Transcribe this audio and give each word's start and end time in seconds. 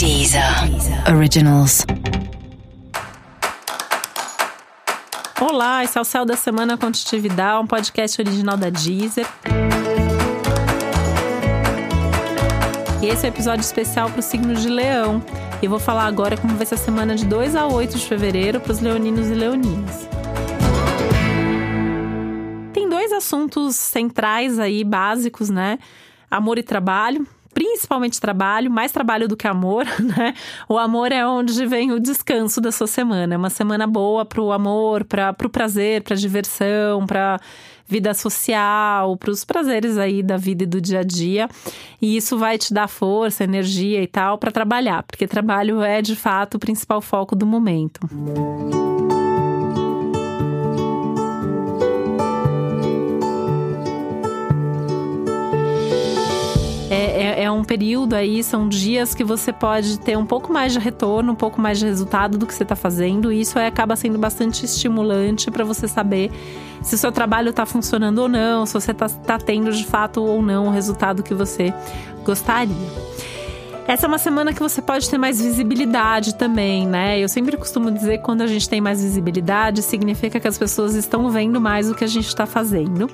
Deezer 0.00 0.42
Originals. 1.14 1.84
Olá, 5.38 5.84
esse 5.84 5.98
é 5.98 6.00
o 6.00 6.04
Céu 6.04 6.24
da 6.24 6.36
Semana 6.36 6.78
Contitividade, 6.78 7.62
um 7.62 7.66
podcast 7.66 8.18
original 8.18 8.56
da 8.56 8.70
Deezer. 8.70 9.26
E 13.02 13.08
esse 13.08 13.26
é 13.26 13.28
o 13.28 13.30
um 13.30 13.34
episódio 13.34 13.60
especial 13.60 14.08
para 14.08 14.20
o 14.20 14.22
signo 14.22 14.54
de 14.54 14.70
Leão. 14.70 15.22
E 15.60 15.66
eu 15.66 15.70
vou 15.70 15.78
falar 15.78 16.06
agora 16.06 16.34
como 16.34 16.56
vai 16.56 16.64
ser 16.64 16.76
a 16.76 16.78
semana 16.78 17.14
de 17.14 17.26
2 17.26 17.54
a 17.54 17.66
8 17.66 17.98
de 17.98 18.06
fevereiro 18.06 18.58
para 18.58 18.72
os 18.72 18.80
leoninos 18.80 19.28
e 19.28 19.34
leoninas. 19.34 20.08
Tem 22.72 22.88
dois 22.88 23.12
assuntos 23.12 23.76
centrais 23.76 24.58
aí, 24.58 24.82
básicos, 24.82 25.50
né? 25.50 25.78
Amor 26.30 26.56
e 26.56 26.62
trabalho 26.62 27.26
principalmente 27.52 28.20
trabalho, 28.20 28.70
mais 28.70 28.92
trabalho 28.92 29.28
do 29.28 29.36
que 29.36 29.46
amor, 29.46 29.84
né? 30.00 30.34
O 30.68 30.78
amor 30.78 31.12
é 31.12 31.26
onde 31.26 31.66
vem 31.66 31.92
o 31.92 32.00
descanso 32.00 32.60
da 32.60 32.72
sua 32.72 32.86
semana. 32.86 33.34
É 33.34 33.36
uma 33.36 33.50
semana 33.50 33.86
boa 33.86 34.24
para 34.24 34.40
o 34.40 34.52
amor, 34.52 35.04
para 35.04 35.30
o 35.30 35.34
pra 35.34 35.48
prazer, 35.48 36.02
para 36.02 36.16
diversão, 36.16 37.06
para 37.06 37.40
vida 37.86 38.14
social, 38.14 39.16
para 39.16 39.30
os 39.32 39.44
prazeres 39.44 39.98
aí 39.98 40.22
da 40.22 40.36
vida 40.36 40.62
e 40.62 40.66
do 40.66 40.80
dia 40.80 41.00
a 41.00 41.02
dia. 41.02 41.48
E 42.00 42.16
isso 42.16 42.38
vai 42.38 42.56
te 42.56 42.72
dar 42.72 42.86
força, 42.86 43.42
energia 43.42 44.00
e 44.00 44.06
tal 44.06 44.38
para 44.38 44.52
trabalhar, 44.52 45.02
porque 45.02 45.26
trabalho 45.26 45.82
é 45.82 46.00
de 46.00 46.14
fato 46.14 46.54
o 46.54 46.60
principal 46.60 47.00
foco 47.00 47.34
do 47.34 47.44
momento. 47.44 48.00
Música 48.12 49.09
é, 57.00 57.44
é, 57.44 57.50
um 57.50 57.64
período 57.64 58.14
aí, 58.14 58.42
são 58.42 58.68
dias 58.68 59.14
que 59.14 59.24
você 59.24 59.52
pode 59.52 59.98
ter 60.00 60.16
um 60.16 60.26
pouco 60.26 60.52
mais 60.52 60.72
de 60.72 60.78
retorno, 60.78 61.32
um 61.32 61.36
pouco 61.36 61.60
mais 61.60 61.78
de 61.78 61.86
resultado 61.86 62.38
do 62.38 62.46
que 62.46 62.54
você 62.54 62.62
está 62.62 62.76
fazendo. 62.76 63.32
E 63.32 63.40
isso 63.40 63.58
aí 63.58 63.66
acaba 63.66 63.96
sendo 63.96 64.18
bastante 64.18 64.64
estimulante 64.64 65.50
para 65.50 65.64
você 65.64 65.86
saber 65.86 66.30
se 66.82 66.94
o 66.94 66.98
seu 66.98 67.12
trabalho 67.12 67.50
está 67.50 67.66
funcionando 67.66 68.18
ou 68.18 68.28
não, 68.28 68.66
se 68.66 68.74
você 68.74 68.90
está 68.92 69.08
tá 69.08 69.38
tendo 69.38 69.72
de 69.72 69.84
fato 69.84 70.22
ou 70.22 70.42
não 70.42 70.66
o 70.66 70.70
resultado 70.70 71.22
que 71.22 71.34
você 71.34 71.72
gostaria. 72.24 72.76
Essa 73.90 74.06
é 74.06 74.08
uma 74.08 74.18
semana 74.18 74.52
que 74.52 74.60
você 74.60 74.80
pode 74.80 75.10
ter 75.10 75.18
mais 75.18 75.42
visibilidade 75.42 76.36
também, 76.36 76.86
né? 76.86 77.18
Eu 77.18 77.28
sempre 77.28 77.56
costumo 77.56 77.90
dizer 77.90 78.18
que 78.18 78.22
quando 78.22 78.40
a 78.40 78.46
gente 78.46 78.68
tem 78.68 78.80
mais 78.80 79.02
visibilidade, 79.02 79.82
significa 79.82 80.38
que 80.38 80.46
as 80.46 80.56
pessoas 80.56 80.94
estão 80.94 81.28
vendo 81.28 81.60
mais 81.60 81.90
o 81.90 81.94
que 81.96 82.04
a 82.04 82.06
gente 82.06 82.28
está 82.28 82.46
fazendo. 82.46 83.10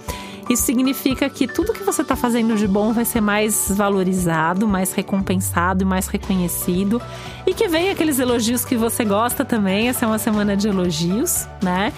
Isso 0.51 0.65
significa 0.65 1.31
que 1.31 1.49
tudo 1.49 1.73
que 1.73 1.83
você 1.83 2.03
está 2.03 2.15
fazendo 2.15 2.55
de 2.57 2.69
bom 2.69 2.93
vai 2.93 3.07
ser 3.07 3.23
mais 3.23 3.73
valorizado, 3.75 4.69
mais 4.69 4.93
recompensado 4.93 5.83
e 5.83 5.87
mais 5.87 6.09
reconhecido. 6.09 7.01
E 7.47 7.55
que 7.55 7.67
venha 7.69 7.93
aqueles 7.93 8.19
elogios 8.19 8.63
que 8.63 8.77
você 8.77 9.03
gosta 9.03 9.47
também. 9.47 9.89
Essa 9.89 10.05
é 10.05 10.09
uma 10.09 10.19
semana 10.19 10.55
de 10.55 10.69
elogios, 10.69 11.49
né? 11.63 11.91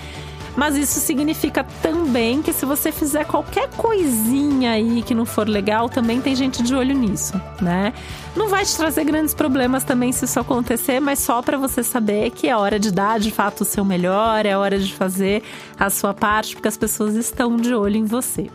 Mas 0.56 0.76
isso 0.76 1.00
significa 1.00 1.64
também 1.82 2.42
que 2.42 2.52
se 2.52 2.66
você 2.66 2.90
fizer 2.90 3.24
qualquer 3.24 3.68
coisinha 3.76 4.72
aí 4.72 5.02
que 5.02 5.14
não 5.14 5.24
for 5.24 5.48
legal, 5.48 5.88
também 5.88 6.20
tem 6.20 6.34
gente 6.34 6.62
de 6.62 6.74
olho 6.74 6.94
nisso, 6.94 7.40
né? 7.60 7.92
Não 8.36 8.48
vai 8.48 8.64
te 8.64 8.76
trazer 8.76 9.04
grandes 9.04 9.34
problemas 9.34 9.84
também 9.84 10.12
se 10.12 10.24
isso 10.24 10.38
acontecer, 10.38 11.00
mas 11.00 11.18
só 11.18 11.42
para 11.42 11.56
você 11.56 11.82
saber 11.82 12.30
que 12.30 12.48
é 12.48 12.56
hora 12.56 12.78
de 12.78 12.90
dar 12.90 13.18
de 13.18 13.30
fato 13.30 13.62
o 13.62 13.64
seu 13.64 13.84
melhor, 13.84 14.46
é 14.46 14.56
hora 14.56 14.78
de 14.78 14.92
fazer 14.94 15.42
a 15.78 15.90
sua 15.90 16.14
parte, 16.14 16.54
porque 16.54 16.68
as 16.68 16.76
pessoas 16.76 17.14
estão 17.14 17.56
de 17.56 17.74
olho 17.74 17.96
em 17.96 18.04
você. 18.04 18.48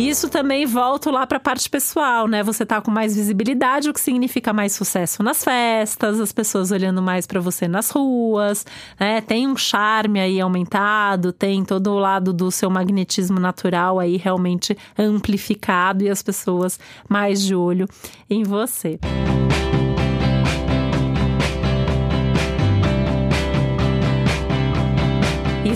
Isso 0.00 0.30
também 0.30 0.64
volta 0.64 1.10
lá 1.10 1.26
para 1.26 1.36
a 1.36 1.40
parte 1.40 1.68
pessoal, 1.68 2.26
né? 2.26 2.42
Você 2.42 2.64
tá 2.64 2.80
com 2.80 2.90
mais 2.90 3.14
visibilidade, 3.14 3.90
o 3.90 3.92
que 3.92 4.00
significa 4.00 4.50
mais 4.50 4.72
sucesso 4.72 5.22
nas 5.22 5.44
festas, 5.44 6.18
as 6.18 6.32
pessoas 6.32 6.70
olhando 6.70 7.02
mais 7.02 7.26
para 7.26 7.38
você 7.38 7.68
nas 7.68 7.90
ruas, 7.90 8.64
né? 8.98 9.20
Tem 9.20 9.46
um 9.46 9.54
charme 9.58 10.18
aí 10.18 10.40
aumentado, 10.40 11.34
tem 11.34 11.62
todo 11.66 11.90
o 11.90 11.98
lado 11.98 12.32
do 12.32 12.50
seu 12.50 12.70
magnetismo 12.70 13.38
natural 13.38 14.00
aí 14.00 14.16
realmente 14.16 14.74
amplificado 14.98 16.02
e 16.02 16.08
as 16.08 16.22
pessoas 16.22 16.80
mais 17.06 17.42
de 17.42 17.54
olho 17.54 17.86
em 18.30 18.42
você. 18.42 18.98
Música 19.02 19.49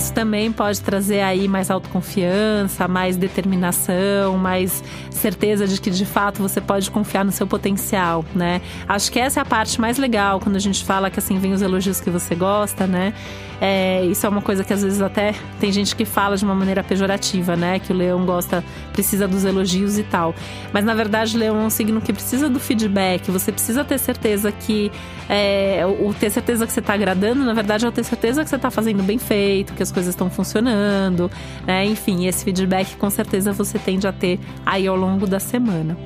Isso 0.05 0.13
também 0.13 0.53
pode 0.53 0.83
trazer 0.83 1.23
aí 1.23 1.49
mais 1.49 1.71
autoconfiança, 1.71 2.87
mais 2.87 3.17
determinação, 3.17 4.37
mais 4.37 4.85
certeza 5.11 5.67
de 5.67 5.81
que 5.81 5.91
de 5.91 6.05
fato 6.05 6.43
você 6.43 6.61
pode 6.61 6.91
confiar 6.91 7.25
no 7.25 7.33
seu 7.33 7.47
potencial, 7.47 8.23
né? 8.35 8.61
Acho 8.87 9.11
que 9.11 9.19
essa 9.19 9.41
é 9.41 9.43
a 9.43 9.47
parte 9.47 9.81
mais 9.81 9.97
legal 9.97 10.41
quando 10.41 10.57
a 10.57 10.59
gente 10.59 10.85
fala 10.85 11.09
que 11.09 11.19
assim 11.19 11.39
vem 11.39 11.55
os 11.55 11.63
elogios 11.63 12.03
que 12.03 12.11
você 12.11 12.35
gosta, 12.35 12.87
né? 12.87 13.15
É, 13.61 14.05
isso 14.05 14.27
é 14.27 14.29
uma 14.29 14.43
coisa 14.43 14.63
que 14.63 14.75
às 14.75 14.83
vezes 14.83 15.01
até 15.01 15.35
tem 15.59 15.73
gente 15.73 15.95
que 15.97 16.05
fala 16.05 16.37
de 16.37 16.45
uma 16.45 16.55
maneira 16.55 16.83
pejorativa, 16.83 17.57
né? 17.57 17.79
Que 17.79 17.93
o 17.93 17.97
leão 17.97 18.27
gosta, 18.27 18.63
precisa 18.93 19.27
dos 19.27 19.45
elogios 19.45 19.99
e 19.99 20.03
tal. 20.03 20.35
Mas 20.71 20.85
na 20.85 20.93
verdade, 20.93 21.39
leão 21.39 21.59
é 21.59 21.65
um 21.65 21.71
signo 21.71 22.01
que 22.03 22.13
precisa 22.13 22.49
do 22.51 22.61
feedback. 22.61 23.31
Você 23.31 23.51
precisa 23.51 23.83
ter 23.83 23.99
certeza 23.99 24.53
que 24.53 24.93
é, 25.29 25.83
o 25.87 26.13
ter 26.13 26.31
certeza 26.31 26.67
que 26.67 26.73
você 26.73 26.81
está 26.81 26.93
agradando, 26.95 27.45
na 27.45 27.55
verdade, 27.55 27.87
é 27.87 27.89
o 27.89 27.93
ter 27.93 28.05
certeza 28.05 28.43
que 28.43 28.51
você 28.51 28.57
está 28.57 28.71
fazendo 28.71 29.03
bem 29.03 29.19
feito, 29.19 29.73
que 29.73 29.83
as 29.83 29.91
coisas 29.95 30.13
estão 30.13 30.29
funcionando, 30.29 31.31
né? 31.67 31.87
Enfim, 31.87 32.27
esse 32.27 32.45
feedback 32.45 32.97
com 32.97 33.09
certeza 33.09 33.53
você 33.53 33.79
tende 33.79 34.07
a 34.07 34.13
ter 34.13 34.39
aí 34.67 34.87
ao 34.87 34.97
longo 34.97 35.27
da 35.27 35.41
semana. 35.41 35.97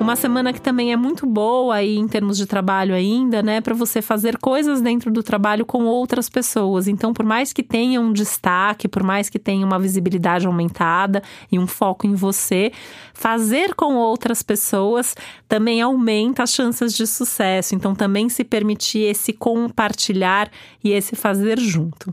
Uma 0.00 0.16
semana 0.16 0.50
que 0.50 0.62
também 0.62 0.94
é 0.94 0.96
muito 0.96 1.26
boa 1.26 1.74
aí 1.74 1.96
em 1.96 2.08
termos 2.08 2.38
de 2.38 2.46
trabalho 2.46 2.94
ainda, 2.94 3.42
né, 3.42 3.60
para 3.60 3.74
você 3.74 4.00
fazer 4.00 4.38
coisas 4.38 4.80
dentro 4.80 5.10
do 5.12 5.22
trabalho 5.22 5.66
com 5.66 5.84
outras 5.84 6.26
pessoas. 6.26 6.88
Então, 6.88 7.12
por 7.12 7.24
mais 7.24 7.52
que 7.52 7.62
tenha 7.62 8.00
um 8.00 8.10
destaque, 8.10 8.88
por 8.88 9.02
mais 9.02 9.28
que 9.28 9.38
tenha 9.38 9.64
uma 9.64 9.78
visibilidade 9.78 10.46
aumentada 10.46 11.22
e 11.52 11.58
um 11.58 11.66
foco 11.66 12.06
em 12.06 12.14
você, 12.14 12.72
fazer 13.12 13.74
com 13.74 13.94
outras 13.94 14.42
pessoas 14.42 15.14
também 15.46 15.82
aumenta 15.82 16.44
as 16.44 16.54
chances 16.54 16.94
de 16.94 17.06
sucesso. 17.06 17.74
Então, 17.74 17.94
também 17.94 18.30
se 18.30 18.42
permitir 18.42 19.00
esse 19.00 19.34
compartilhar 19.34 20.50
e 20.82 20.92
esse 20.92 21.14
fazer 21.14 21.60
junto. 21.60 22.12